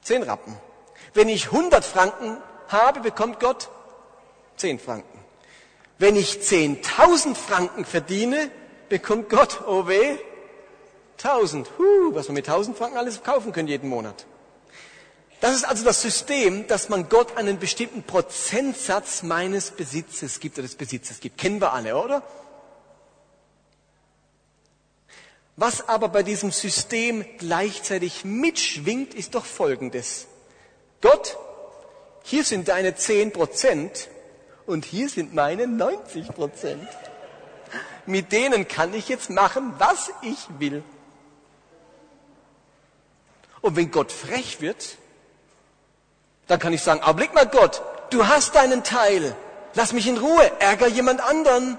[0.00, 0.58] zehn Rappen.
[1.14, 3.68] Wenn ich hundert Franken habe, bekommt Gott
[4.56, 5.20] zehn Franken.
[5.98, 8.50] Wenn ich zehntausend Franken verdiene,
[8.88, 10.18] bekommt Gott, oh weh,
[11.24, 11.70] 1000.
[11.78, 14.26] Huh, was man mit 1000 Franken alles kaufen können jeden Monat.
[15.40, 20.68] Das ist also das System, dass man Gott einen bestimmten Prozentsatz meines Besitzes gibt oder
[20.68, 21.36] des Besitzes gibt.
[21.36, 22.22] Kennen wir alle, oder?
[25.56, 30.28] Was aber bei diesem System gleichzeitig mitschwingt, ist doch Folgendes.
[31.00, 31.36] Gott,
[32.22, 34.08] hier sind deine 10 Prozent
[34.66, 36.88] und hier sind meine 90 Prozent.
[38.06, 40.82] Mit denen kann ich jetzt machen, was ich will.
[43.62, 44.98] Und wenn Gott frech wird,
[46.48, 49.34] dann kann ich sagen, aber blick mal Gott, du hast deinen Teil.
[49.74, 51.78] Lass mich in Ruhe, ärger jemand anderen.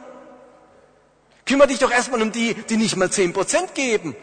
[1.45, 4.15] Kümmer dich doch erstmal um die, die nicht mal zehn Prozent geben.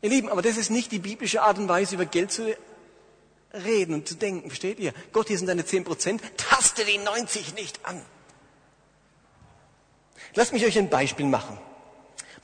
[0.00, 2.56] Ihr Lieben, aber das ist nicht die biblische Art und Weise, über Geld zu
[3.52, 4.48] reden und zu denken.
[4.48, 4.92] Versteht ihr?
[5.12, 6.22] Gott, hier sind deine zehn Prozent.
[6.36, 8.00] Taste die 90 nicht an.
[10.34, 11.58] Lasst mich euch ein Beispiel machen.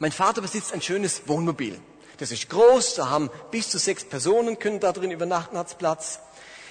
[0.05, 1.81] Mein Vater besitzt ein schönes Wohnmobil.
[2.19, 6.19] Das ist groß, da haben bis zu sechs Personen können da drin übernachten, hat's Platz.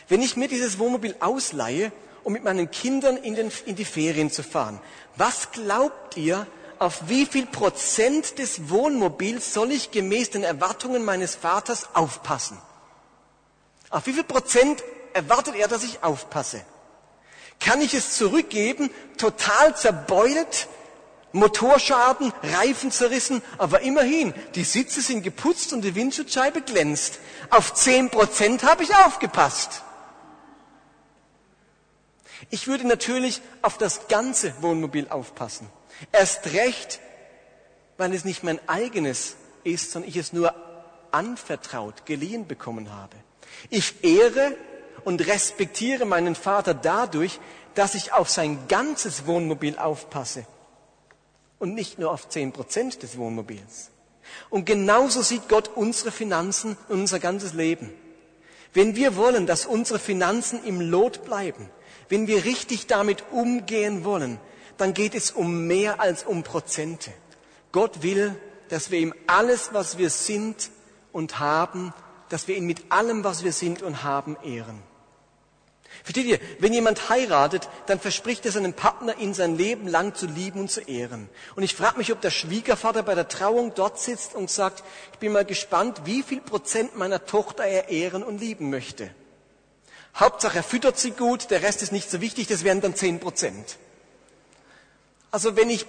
[0.07, 1.91] Wenn ich mir dieses Wohnmobil ausleihe,
[2.23, 4.79] um mit meinen Kindern in, den, in die Ferien zu fahren,
[5.15, 6.45] was glaubt ihr,
[6.77, 12.59] auf wie viel Prozent des Wohnmobils soll ich gemäß den Erwartungen meines Vaters aufpassen?
[13.89, 16.63] Auf wie viel Prozent erwartet er, dass ich aufpasse?
[17.59, 20.67] Kann ich es zurückgeben, total zerbeult,
[21.33, 27.19] Motorschaden, Reifen zerrissen, aber immerhin, die Sitze sind geputzt und die Windschutzscheibe glänzt.
[27.49, 29.81] Auf zehn Prozent habe ich aufgepasst.
[32.51, 35.67] Ich würde natürlich auf das ganze Wohnmobil aufpassen.
[36.11, 36.99] Erst recht,
[37.97, 40.53] weil es nicht mein eigenes ist, sondern ich es nur
[41.11, 43.15] anvertraut, geliehen bekommen habe.
[43.69, 44.55] Ich ehre
[45.03, 47.39] und respektiere meinen Vater dadurch,
[47.73, 50.45] dass ich auf sein ganzes Wohnmobil aufpasse
[51.63, 53.89] und nicht nur auf zehn Prozent des Wohnmobils.
[54.49, 57.89] Und genauso sieht Gott unsere Finanzen und unser ganzes Leben.
[58.73, 61.69] Wenn wir wollen, dass unsere Finanzen im Lot bleiben,
[62.09, 64.39] wenn wir richtig damit umgehen wollen,
[64.75, 67.13] dann geht es um mehr als um Prozente.
[67.71, 68.35] Gott will,
[68.67, 70.69] dass wir ihm alles, was wir sind
[71.13, 71.93] und haben,
[72.27, 74.83] dass wir ihn mit allem, was wir sind und haben, ehren.
[76.03, 80.25] Versteht ihr, wenn jemand heiratet, dann verspricht er seinem Partner, ihn sein Leben lang zu
[80.25, 81.29] lieben und zu ehren.
[81.55, 85.19] Und ich frage mich, ob der Schwiegervater bei der Trauung dort sitzt und sagt, ich
[85.19, 89.11] bin mal gespannt, wie viel Prozent meiner Tochter er ehren und lieben möchte.
[90.15, 93.19] Hauptsache, er füttert sie gut, der Rest ist nicht so wichtig, das wären dann zehn
[93.19, 93.77] Prozent.
[95.31, 95.85] Also wenn ich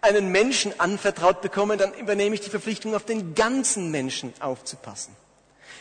[0.00, 5.14] einen Menschen anvertraut bekomme, dann übernehme ich die Verpflichtung, auf den ganzen Menschen aufzupassen.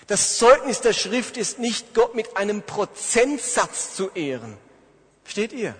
[0.07, 4.57] Das Zeugnis der Schrift ist nicht, Gott mit einem Prozentsatz zu ehren.
[5.23, 5.75] Versteht ihr?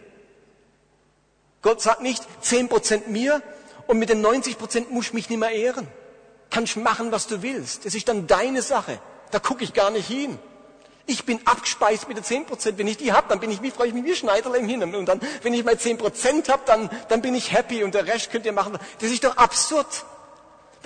[1.61, 3.41] Gott sagt nicht, 10% mir
[3.87, 5.87] und mit den 90% muss ich mich nicht mehr ehren.
[6.49, 7.85] Kannst machen, was du willst.
[7.85, 8.99] Es ist dann deine Sache.
[9.31, 10.37] Da gucke ich gar nicht hin.
[11.05, 12.77] Ich bin abgespeist mit den 10%.
[12.77, 14.83] Wenn ich die habe, dann bin ich, wie freue ich mich wie Schneiderlein hin.
[14.93, 18.29] Und dann, wenn ich mal 10% habe, dann, dann bin ich happy und der Rest
[18.29, 18.77] könnt ihr machen.
[18.99, 19.87] Das ist doch absurd.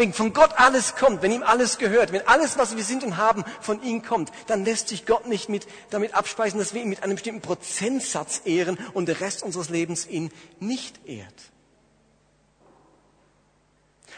[0.02, 3.18] Wenn von Gott alles kommt, wenn ihm alles gehört, wenn alles, was wir sind und
[3.18, 6.90] haben, von ihm kommt, dann lässt sich Gott nicht mit, damit abspeisen, dass wir ihn
[6.90, 11.36] mit einem bestimmten Prozentsatz ehren und der Rest unseres Lebens ihn nicht ehrt.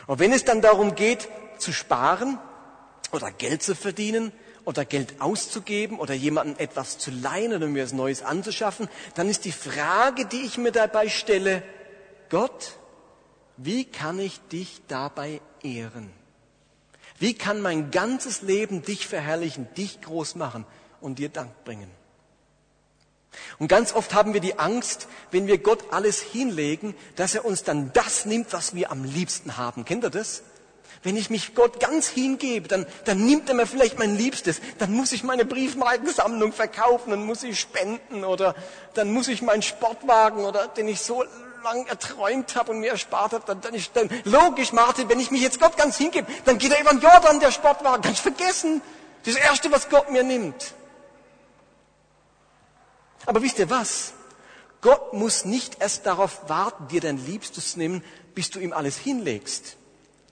[0.08, 2.40] Und wenn es dann darum geht, zu sparen
[3.12, 4.32] oder Geld zu verdienen
[4.64, 9.44] oder Geld auszugeben oder jemandem etwas zu leihen oder mir etwas Neues anzuschaffen, dann ist
[9.44, 11.62] die Frage, die ich mir dabei stelle,
[12.30, 12.78] Gott,
[13.58, 16.12] wie kann ich dich dabei ehren?
[17.20, 20.66] Wie kann mein ganzes Leben dich verherrlichen, dich groß machen
[21.00, 21.90] und dir Dank bringen?
[23.60, 27.64] Und ganz oft haben wir die Angst, wenn wir Gott alles hinlegen, dass er uns
[27.64, 29.86] dann das nimmt, was wir am liebsten haben.
[29.86, 30.44] Kennt ihr das?
[31.02, 34.62] Wenn ich mich Gott ganz hingebe, dann, dann nimmt er mir vielleicht mein Liebstes.
[34.80, 38.56] Dann muss ich meine Briefmarkensammlung verkaufen, dann muss ich spenden oder
[38.94, 41.26] dann muss ich meinen Sportwagen oder den ich so
[41.64, 45.32] lang erträumt habe und mir erspart habe, dann, dann ist dann logisch, Martin, wenn ich
[45.32, 48.02] mich jetzt Gott ganz hingebe, dann geht er über den Jordan, der Sportwagen.
[48.02, 48.82] Kannst vergessen.
[49.26, 50.74] Das Erste, was Gott mir nimmt.
[53.26, 54.14] Aber wisst ihr was?
[54.82, 58.04] Gott muss nicht erst darauf warten, dir dein Liebstes zu nehmen,
[58.36, 59.78] bis du ihm alles hinlegst.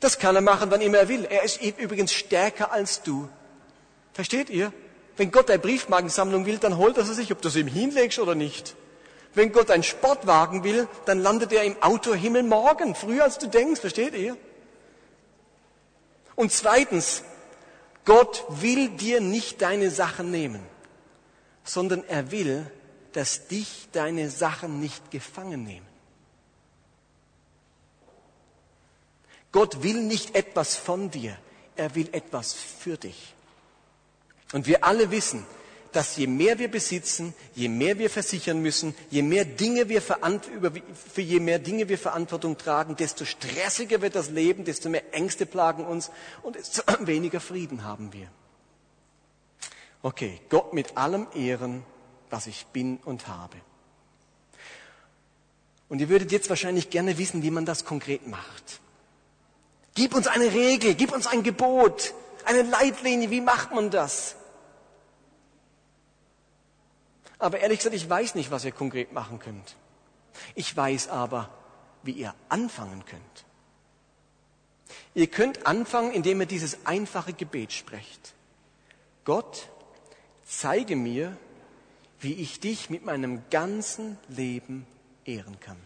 [0.01, 1.25] Das kann er machen, wann immer er will.
[1.25, 3.29] Er ist übrigens stärker als du.
[4.13, 4.73] Versteht ihr?
[5.15, 8.19] Wenn Gott eine Briefmarkensammlung will, dann holt er sie sich, ob du sie ihm hinlegst
[8.19, 8.75] oder nicht.
[9.33, 13.79] Wenn Gott einen Sportwagen will, dann landet er im Autohimmel morgen, früher als du denkst,
[13.79, 14.35] versteht ihr?
[16.35, 17.23] Und zweitens,
[18.03, 20.61] Gott will dir nicht deine Sachen nehmen,
[21.63, 22.69] sondern er will,
[23.13, 25.85] dass dich deine Sachen nicht gefangen nehmen.
[29.51, 31.37] Gott will nicht etwas von dir,
[31.75, 33.33] er will etwas für dich.
[34.53, 35.45] Und wir alle wissen,
[35.91, 41.21] dass je mehr wir besitzen, je mehr wir versichern müssen, je mehr Dinge wir für
[41.21, 45.85] je mehr Dinge wir Verantwortung tragen, desto stressiger wird das Leben, desto mehr Ängste plagen
[45.85, 46.11] uns
[46.43, 48.27] und desto weniger Frieden haben wir.
[50.01, 51.83] Okay, Gott mit allem ehren,
[52.29, 53.57] was ich bin und habe.
[55.89, 58.79] Und ihr würdet jetzt wahrscheinlich gerne wissen, wie man das konkret macht.
[59.93, 62.13] Gib uns eine Regel, gib uns ein Gebot,
[62.45, 64.37] eine Leitlinie, wie macht man das?
[67.41, 69.75] Aber ehrlich gesagt, ich weiß nicht, was ihr konkret machen könnt.
[70.53, 71.49] Ich weiß aber,
[72.03, 73.45] wie ihr anfangen könnt.
[75.15, 78.35] Ihr könnt anfangen, indem ihr dieses einfache Gebet sprecht.
[79.25, 79.69] Gott,
[80.45, 81.35] zeige mir,
[82.19, 84.85] wie ich dich mit meinem ganzen Leben
[85.25, 85.77] ehren kann.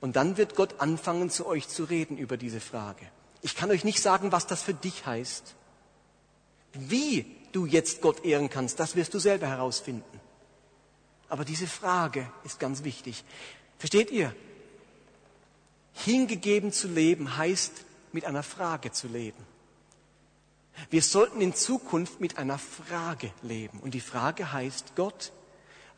[0.00, 3.06] Und dann wird Gott anfangen, zu euch zu reden über diese Frage.
[3.42, 5.56] Ich kann euch nicht sagen, was das für dich heißt.
[6.74, 10.20] Wie du jetzt Gott ehren kannst, das wirst du selber herausfinden.
[11.28, 13.24] Aber diese Frage ist ganz wichtig.
[13.78, 14.34] Versteht ihr?
[15.92, 17.72] Hingegeben zu leben heißt,
[18.12, 19.44] mit einer Frage zu leben.
[20.90, 23.78] Wir sollten in Zukunft mit einer Frage leben.
[23.80, 25.32] Und die Frage heißt, Gott,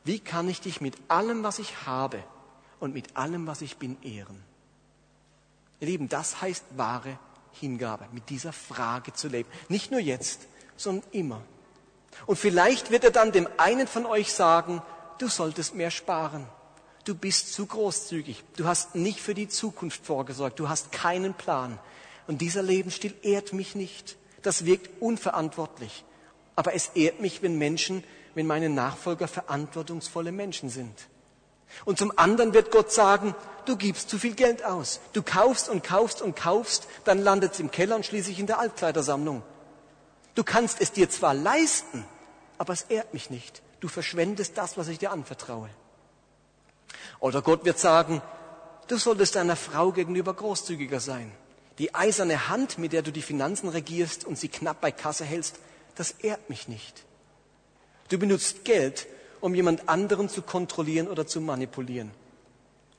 [0.04, 2.22] wie kann ich dich mit allem, was ich habe
[2.78, 4.42] und mit allem, was ich bin, ehren.
[5.80, 7.18] Ihr Lieben, das heißt wahre
[7.52, 9.48] Hingabe, mit dieser Frage zu leben.
[9.68, 11.42] Nicht nur jetzt, sondern immer.
[12.24, 14.82] Und vielleicht wird er dann dem einen von euch sagen,
[15.18, 16.46] du solltest mehr sparen.
[17.04, 18.42] Du bist zu großzügig.
[18.56, 20.58] Du hast nicht für die Zukunft vorgesorgt.
[20.58, 21.78] Du hast keinen Plan.
[22.26, 24.16] Und dieser Lebensstil ehrt mich nicht.
[24.42, 26.04] Das wirkt unverantwortlich.
[26.56, 28.02] Aber es ehrt mich, wenn Menschen,
[28.34, 31.08] wenn meine Nachfolger verantwortungsvolle Menschen sind.
[31.84, 33.34] Und zum anderen wird Gott sagen,
[33.66, 35.00] du gibst zu viel Geld aus.
[35.12, 38.58] Du kaufst und kaufst und kaufst, dann landet es im Keller und schließlich in der
[38.58, 39.42] Altkleidersammlung.
[40.36, 42.04] Du kannst es dir zwar leisten,
[42.58, 43.62] aber es ehrt mich nicht.
[43.80, 45.70] Du verschwendest das, was ich dir anvertraue.
[47.20, 48.20] Oder Gott wird sagen,
[48.86, 51.32] du solltest deiner Frau gegenüber großzügiger sein.
[51.78, 55.58] Die eiserne Hand, mit der du die Finanzen regierst und sie knapp bei Kasse hältst,
[55.94, 57.04] das ehrt mich nicht.
[58.10, 59.06] Du benutzt Geld,
[59.40, 62.10] um jemand anderen zu kontrollieren oder zu manipulieren.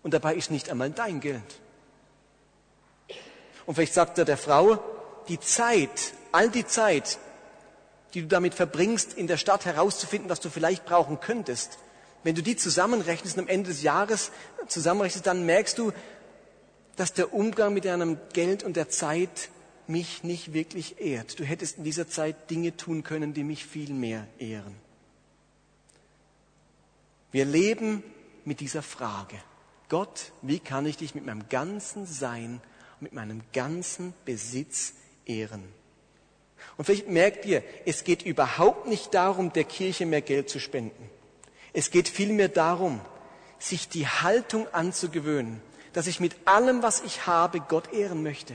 [0.01, 1.59] Und dabei ist nicht einmal dein Geld.
[3.67, 4.79] Und vielleicht sagt er der Frau,
[5.27, 7.19] die Zeit, all die Zeit,
[8.17, 11.77] die du damit verbringst, in der Stadt herauszufinden, was du vielleicht brauchen könntest,
[12.23, 14.31] wenn du die zusammenrechnest und am Ende des Jahres
[14.67, 15.91] zusammenrechnest, dann merkst du,
[16.95, 19.49] dass der Umgang mit deinem Geld und der Zeit
[19.85, 21.39] mich nicht wirklich ehrt.
[21.39, 24.73] Du hättest in dieser Zeit Dinge tun können, die mich viel mehr ehren.
[27.31, 28.01] Wir leben
[28.45, 29.37] mit dieser Frage.
[29.89, 32.61] Gott, wie kann ich dich mit meinem ganzen Sein,
[32.99, 34.93] mit meinem ganzen Besitz
[35.27, 35.63] ehren?
[36.77, 41.09] Und vielleicht merkt ihr, es geht überhaupt nicht darum, der Kirche mehr Geld zu spenden.
[41.73, 43.01] Es geht vielmehr darum,
[43.59, 45.61] sich die Haltung anzugewöhnen,
[45.93, 48.53] dass ich mit allem, was ich habe, Gott ehren möchte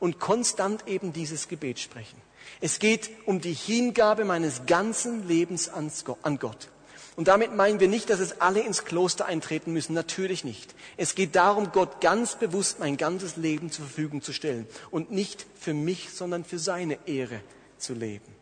[0.00, 2.20] und konstant eben dieses Gebet sprechen.
[2.60, 5.90] Es geht um die Hingabe meines ganzen Lebens an
[6.38, 6.68] Gott.
[7.16, 9.94] Und damit meinen wir nicht, dass es alle ins Kloster eintreten müssen.
[9.94, 10.74] Natürlich nicht.
[10.96, 15.46] Es geht darum, Gott ganz bewusst mein ganzes Leben zur Verfügung zu stellen und nicht
[15.58, 17.40] für mich, sondern für seine Ehre
[17.78, 18.40] zu leben.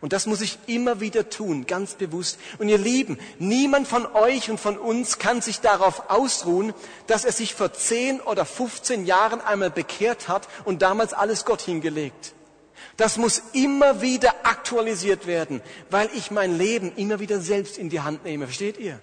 [0.00, 2.38] Und das muss ich immer wieder tun, ganz bewusst.
[2.58, 6.72] Und ihr Lieben, niemand von euch und von uns kann sich darauf ausruhen,
[7.06, 11.60] dass er sich vor 10 oder 15 Jahren einmal bekehrt hat und damals alles Gott
[11.60, 12.32] hingelegt.
[13.00, 18.02] Das muss immer wieder aktualisiert werden, weil ich mein Leben immer wieder selbst in die
[18.02, 18.44] Hand nehme.
[18.44, 19.00] Versteht ihr?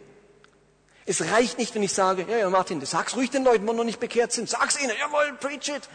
[1.07, 3.83] Es reicht nicht, wenn ich sage, ja, ja, Martin, sag's ruhig den Leuten, die noch
[3.83, 4.51] nicht bekehrt sind.
[4.51, 5.89] Sag's ihnen, jawohl, preach it.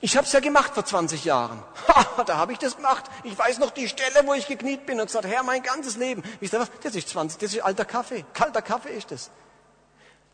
[0.00, 1.62] Ich hab's ja gemacht vor 20 Jahren.
[1.88, 3.04] Ha, da habe ich das gemacht.
[3.22, 6.22] Ich weiß noch die Stelle, wo ich gekniet bin und gesagt, Herr, mein ganzes Leben.
[6.40, 6.70] Wisst ihr was?
[6.82, 8.24] Das ist 20, das ist alter Kaffee.
[8.32, 9.30] Kalter Kaffee ist das.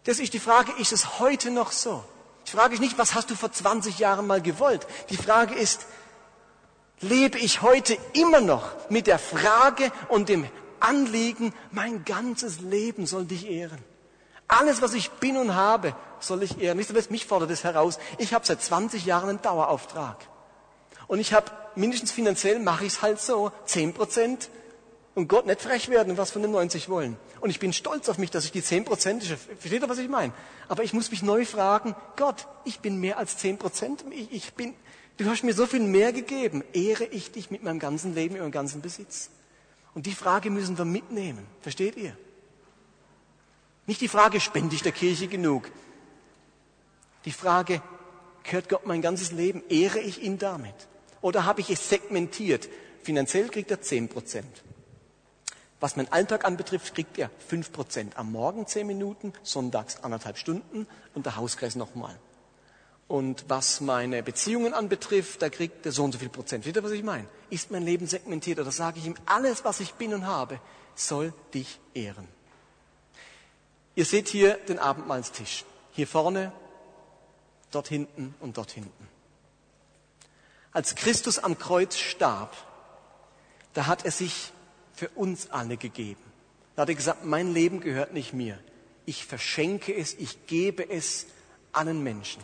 [0.04, 2.04] Das ist die Frage, ist es heute noch so?
[2.46, 4.86] Die Frage ist nicht, was hast du vor 20 Jahren mal gewollt?
[5.10, 5.86] Die Frage ist,
[7.00, 10.46] lebe ich heute immer noch mit der Frage und dem
[10.80, 13.78] Anliegen, mein ganzes Leben soll dich ehren.
[14.46, 16.78] Alles, was ich bin und habe, soll ich ehren.
[16.78, 17.10] Wisst ihr was?
[17.10, 17.98] Mich fordert es heraus.
[18.16, 20.16] Ich habe seit 20 Jahren einen Dauerauftrag.
[21.06, 24.50] Und ich habe, mindestens finanziell mache ich es halt so, 10 Prozent
[25.14, 27.16] und Gott nicht frech werden was von den 90 wollen.
[27.40, 30.08] Und ich bin stolz auf mich, dass ich die 10 Prozent, versteht ihr, was ich
[30.08, 30.32] meine?
[30.68, 34.04] Aber ich muss mich neu fragen, Gott, ich bin mehr als 10 Prozent.
[34.10, 34.74] Ich, ich bin,
[35.18, 36.62] Du hast mir so viel mehr gegeben.
[36.72, 39.30] Ehre ich dich mit meinem ganzen Leben, mit meinem ganzen Besitz?
[39.94, 41.44] Und die Frage müssen wir mitnehmen.
[41.60, 42.16] Versteht ihr?
[43.86, 45.70] Nicht die Frage, spende ich der Kirche genug?
[47.24, 47.82] Die Frage,
[48.44, 49.62] gehört Gott mein ganzes Leben?
[49.68, 50.74] Ehre ich ihn damit?
[51.20, 52.68] Oder habe ich es segmentiert?
[53.02, 54.62] Finanziell kriegt er 10 Prozent.
[55.80, 58.16] Was mein Alltag anbetrifft, kriegt er 5 Prozent.
[58.16, 62.16] Am Morgen 10 Minuten, sonntags anderthalb Stunden und der Hauskreis nochmal.
[63.08, 66.66] Und was meine Beziehungen anbetrifft, da kriegt er so und so viel Prozent.
[66.66, 67.26] Wisst ihr, was ich meine?
[67.48, 70.60] Ist mein Leben segmentiert oder sage ich ihm, alles, was ich bin und habe,
[70.94, 72.28] soll dich ehren.
[73.94, 75.64] Ihr seht hier den Abendmahlstisch.
[75.92, 76.52] Hier vorne,
[77.70, 79.08] dort hinten und dort hinten.
[80.72, 82.54] Als Christus am Kreuz starb,
[83.72, 84.52] da hat er sich
[84.94, 86.22] für uns alle gegeben.
[86.76, 88.58] Da hat er gesagt, mein Leben gehört nicht mir.
[89.06, 91.26] Ich verschenke es, ich gebe es
[91.72, 92.42] allen Menschen.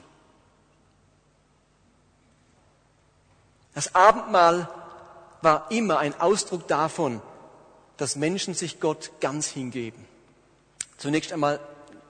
[3.75, 4.69] Das Abendmahl
[5.43, 7.21] war immer ein Ausdruck davon,
[7.97, 10.07] dass Menschen sich Gott ganz hingeben.
[10.97, 11.61] Zunächst einmal,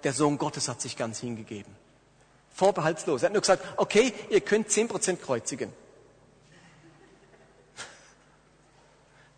[0.04, 1.74] der Sohn Gottes hat sich ganz hingegeben.
[2.54, 3.22] Vorbehaltslos.
[3.22, 5.72] Er hat nur gesagt, okay, ihr könnt zehn Prozent kreuzigen.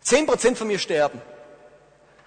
[0.01, 1.21] Zehn Prozent von mir sterben.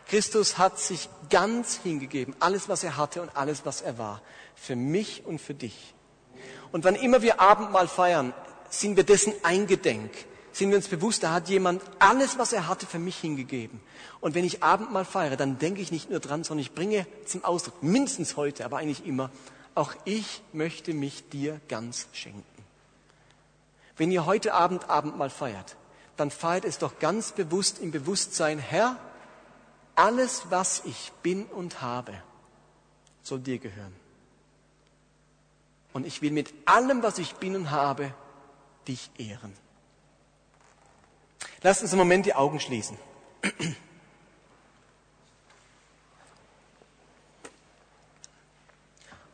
[0.08, 2.34] Christus hat sich ganz hingegeben.
[2.40, 4.20] Alles, was er hatte und alles, was er war.
[4.56, 5.94] Für mich und für dich.
[6.72, 8.34] Und wann immer wir Abendmahl feiern,
[8.70, 10.10] sind wir dessen eingedenk,
[10.52, 13.80] sind wir uns bewusst, da hat jemand alles, was er hatte, für mich hingegeben.
[14.20, 17.44] Und wenn ich Abendmahl feiere, dann denke ich nicht nur dran, sondern ich bringe zum
[17.44, 19.30] Ausdruck, mindestens heute, aber eigentlich immer,
[19.74, 22.44] auch ich möchte mich dir ganz schenken.
[23.96, 25.76] Wenn ihr heute Abend Abendmahl feiert,
[26.16, 28.96] dann feiert es doch ganz bewusst im Bewusstsein, Herr,
[29.94, 32.14] alles, was ich bin und habe,
[33.22, 33.94] soll dir gehören.
[35.92, 38.14] Und ich will mit allem, was ich bin und habe,
[38.86, 39.54] dich ehren.
[41.62, 42.98] Lasst uns einen Moment die Augen schließen.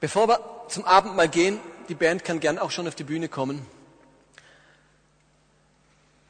[0.00, 3.64] Bevor wir zum Abendmahl gehen, die Band kann gern auch schon auf die Bühne kommen.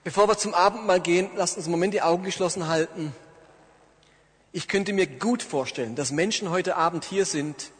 [0.04, 3.12] Bevor wir zum Abendmahl gehen, lasst uns einen Moment die Augen geschlossen halten.
[4.52, 7.72] Ich könnte mir gut vorstellen, dass Menschen heute Abend hier sind,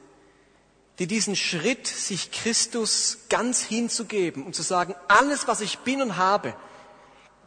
[0.99, 6.17] die diesen Schritt, sich Christus ganz hinzugeben und zu sagen, alles, was ich bin und
[6.17, 6.55] habe,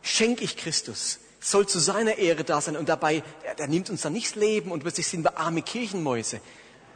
[0.01, 2.77] schenke ich Christus, soll zu seiner Ehre da sein.
[2.77, 5.61] Und dabei, er, er nimmt uns dann nicht das Leben und plötzlich sind wir arme
[5.61, 6.41] Kirchenmäuse.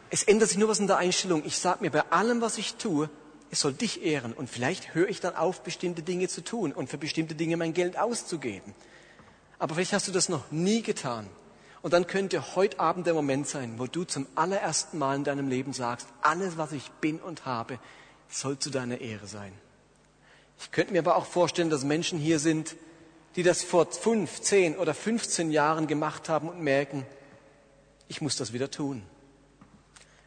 [0.10, 1.44] Es ändert sich nur was in der Einstellung.
[1.46, 3.10] Ich sage mir bei allem, was ich tue,
[3.50, 4.34] es soll dich ehren.
[4.34, 7.74] Und vielleicht höre ich dann auf, bestimmte Dinge zu tun und für bestimmte Dinge mein
[7.74, 8.76] Geld auszugeben.
[9.58, 11.28] Aber vielleicht hast du das noch nie getan.
[11.84, 15.50] Und dann könnte heute Abend der Moment sein, wo du zum allerersten Mal in deinem
[15.50, 17.78] Leben sagst, alles, was ich bin und habe,
[18.30, 19.52] soll zu deiner Ehre sein.
[20.60, 22.78] Ich könnte mir aber auch vorstellen, dass Menschen hier sind,
[23.36, 27.06] die das vor fünf, zehn oder 15 Jahren gemacht haben und merken,
[28.08, 29.04] ich muss das wieder tun.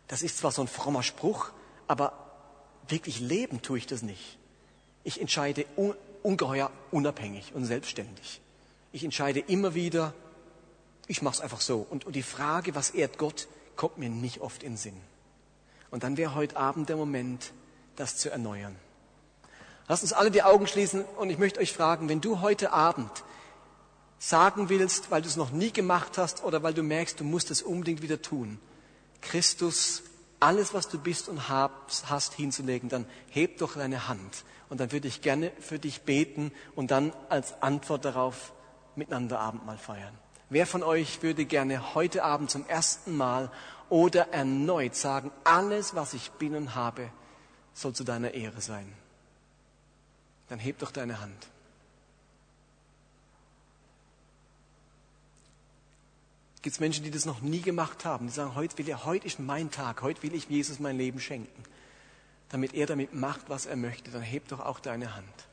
[0.08, 1.52] Das ist zwar so ein frommer Spruch,
[1.88, 2.12] aber
[2.86, 4.38] wirklich leben tue ich das nicht.
[5.04, 5.64] Ich entscheide
[6.22, 8.42] ungeheuer unabhängig und selbstständig.
[8.92, 10.12] Ich entscheide immer wieder,
[11.06, 11.86] ich mache es einfach so.
[11.88, 15.00] Und, und die Frage, was ehrt Gott, kommt mir nicht oft in den Sinn.
[15.90, 17.52] Und dann wäre heute Abend der Moment,
[17.94, 18.76] das zu erneuern.
[19.88, 23.24] Lasst uns alle die Augen schließen und ich möchte euch fragen, wenn du heute Abend
[24.18, 27.50] sagen willst, weil du es noch nie gemacht hast oder weil du merkst, du musst
[27.50, 28.58] es unbedingt wieder tun,
[29.20, 30.02] Christus
[30.40, 35.08] alles, was du bist und hast, hinzulegen, dann heb doch deine Hand und dann würde
[35.08, 38.52] ich gerne für dich beten und dann als Antwort darauf
[38.96, 40.16] miteinander Abendmahl feiern.
[40.48, 43.50] Wer von euch würde gerne heute Abend zum ersten Mal
[43.88, 47.10] oder erneut sagen, alles, was ich bin und habe,
[47.74, 48.92] soll zu deiner Ehre sein?
[50.48, 51.48] Dann heb doch deine Hand.
[56.62, 59.26] Gibt es Menschen, die das noch nie gemacht haben, die sagen, heute, will er, heute
[59.26, 61.62] ist mein Tag, heute will ich Jesus mein Leben schenken,
[62.48, 65.45] damit er damit macht, was er möchte, dann heb doch auch deine Hand.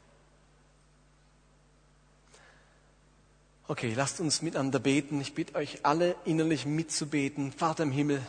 [3.65, 5.21] Okay, lasst uns miteinander beten.
[5.21, 7.53] Ich bitte euch alle innerlich mitzubeten.
[7.53, 8.21] Vater im Himmel,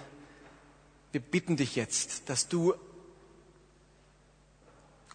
[1.11, 2.75] wir bitten dich jetzt, dass du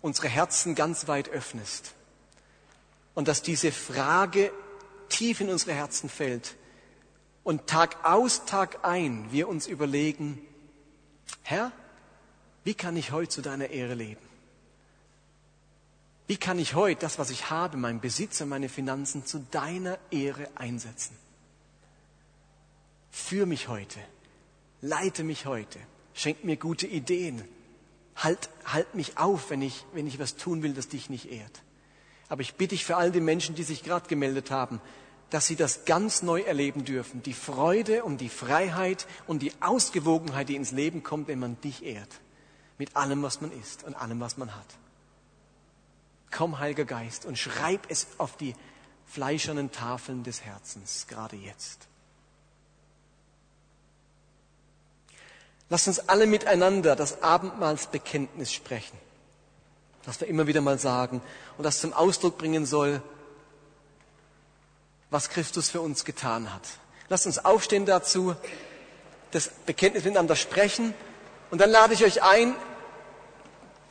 [0.02, 1.94] unsere Herzen ganz weit öffnest
[3.16, 4.52] und dass diese Frage
[5.08, 6.56] tief in unsere Herzen fällt
[7.44, 10.42] und Tag aus, Tag ein wir uns überlegen,
[11.44, 11.72] Herr,
[12.66, 14.29] wie kann ich heute zu deiner Ehre leben?
[16.30, 19.98] Wie kann ich heute das, was ich habe, mein Besitz und meine Finanzen zu deiner
[20.12, 21.18] Ehre einsetzen?
[23.10, 23.98] Führ mich heute,
[24.80, 25.80] leite mich heute,
[26.14, 27.44] schenk mir gute Ideen,
[28.16, 31.64] halt, halt mich auf, wenn ich, wenn ich was tun will, das dich nicht ehrt.
[32.28, 34.82] Aber ich bitte dich für all die Menschen, die sich gerade gemeldet haben,
[35.32, 37.24] dass sie das ganz neu erleben dürfen.
[37.24, 41.84] Die Freude und die Freiheit und die Ausgewogenheit, die ins Leben kommt, wenn man dich
[41.84, 42.22] ehrt.
[42.78, 44.79] Mit allem, was man ist und allem, was man hat.
[46.32, 48.56] Komm, Heiliger Geist, und schreib es auf die
[49.06, 51.88] fleischernen Tafeln des Herzens, gerade jetzt.
[55.70, 58.98] Lass uns alle miteinander das Abendmahlsbekenntnis sprechen,
[60.04, 61.22] das wir immer wieder mal sagen
[61.58, 63.02] und das zum Ausdruck bringen soll,
[65.12, 66.64] was Christus für uns getan hat.
[67.08, 68.36] Lasst uns aufstehen dazu,
[69.32, 70.94] das Bekenntnis miteinander sprechen
[71.52, 72.56] und dann lade ich euch ein,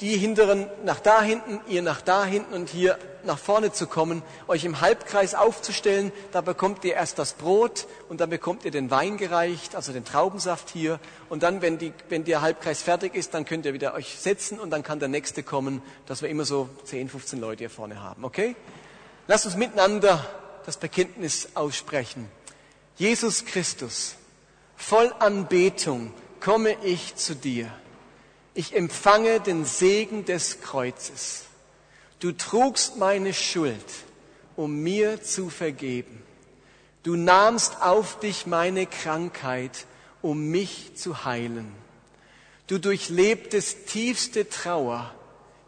[0.01, 4.23] die hinteren nach da hinten, ihr nach da hinten und hier nach vorne zu kommen,
[4.47, 6.13] euch im Halbkreis aufzustellen.
[6.33, 10.05] Da bekommt ihr erst das Brot und dann bekommt ihr den Wein gereicht, also den
[10.05, 11.01] Traubensaft hier.
[11.29, 14.61] Und dann, wenn, die, wenn der Halbkreis fertig ist, dann könnt ihr wieder euch setzen
[14.61, 18.03] und dann kann der nächste kommen, dass wir immer so 10, 15 Leute hier vorne
[18.03, 18.25] haben.
[18.25, 18.55] Okay?
[19.27, 20.25] Lasst uns miteinander
[20.65, 22.29] das Bekenntnis aussprechen.
[22.97, 24.15] Jesus Christus,
[24.77, 27.71] voll Anbetung komme ich zu dir
[28.55, 31.45] ich empfange den Segen des Kreuzes.
[32.21, 33.85] Du trugst meine Schuld,
[34.57, 36.23] um mir zu vergeben.
[37.03, 39.87] Du nahmst auf dich meine Krankheit,
[40.21, 41.73] um mich zu heilen.
[42.67, 45.15] Du durchlebtest tiefste Trauer,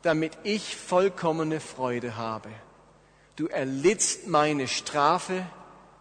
[0.02, 2.50] damit ich vollkommene Freude habe.
[3.40, 5.46] du erlittst meine Strafe,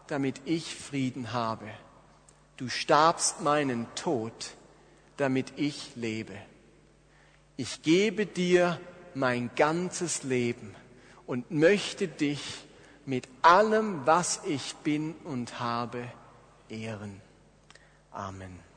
[0.07, 1.69] damit ich Frieden habe.
[2.57, 4.33] Du starbst meinen Tod,
[5.15, 6.33] damit ich lebe.
[7.59, 8.79] Ich gebe dir
[9.15, 10.73] mein ganzes Leben
[11.27, 12.63] und möchte dich
[13.05, 16.09] mit allem, was ich bin und habe,
[16.69, 17.19] ehren.
[18.11, 18.68] Amen.